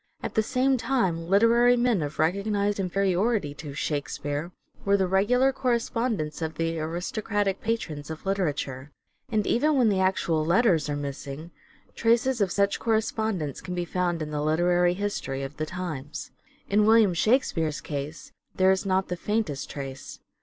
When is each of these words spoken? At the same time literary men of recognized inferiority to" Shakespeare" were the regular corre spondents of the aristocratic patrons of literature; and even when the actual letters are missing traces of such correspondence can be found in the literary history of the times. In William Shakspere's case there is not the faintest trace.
At 0.23 0.33
the 0.33 0.41
same 0.41 0.77
time 0.77 1.27
literary 1.29 1.77
men 1.77 2.01
of 2.01 2.17
recognized 2.17 2.79
inferiority 2.79 3.53
to" 3.53 3.73
Shakespeare" 3.75 4.51
were 4.83 4.97
the 4.97 5.05
regular 5.05 5.53
corre 5.53 5.77
spondents 5.77 6.41
of 6.41 6.55
the 6.55 6.79
aristocratic 6.79 7.61
patrons 7.61 8.09
of 8.09 8.25
literature; 8.25 8.89
and 9.29 9.45
even 9.45 9.75
when 9.75 9.89
the 9.89 9.99
actual 9.99 10.43
letters 10.43 10.89
are 10.89 10.95
missing 10.95 11.51
traces 11.93 12.41
of 12.41 12.51
such 12.51 12.79
correspondence 12.79 13.61
can 13.61 13.75
be 13.75 13.85
found 13.85 14.23
in 14.23 14.31
the 14.31 14.41
literary 14.41 14.95
history 14.95 15.43
of 15.43 15.57
the 15.57 15.67
times. 15.67 16.31
In 16.67 16.87
William 16.87 17.13
Shakspere's 17.13 17.79
case 17.79 18.31
there 18.55 18.71
is 18.71 18.87
not 18.87 19.07
the 19.07 19.15
faintest 19.15 19.69
trace. 19.69 20.17